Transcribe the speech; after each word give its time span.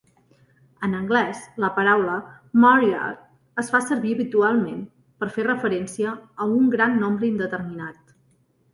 En 0.85 0.95
anglès, 0.99 1.43
la 1.63 1.69
paraula 1.75 2.15
"myriad" 2.65 3.21
es 3.65 3.71
va 3.77 3.83
servir 3.91 4.17
habitualment 4.17 4.83
per 5.21 5.33
fer 5.39 5.49
referència 5.53 6.19
a 6.47 6.53
"un 6.59 6.77
gran 6.77 7.01
nombre 7.07 7.33
indeterminat". 7.35 8.21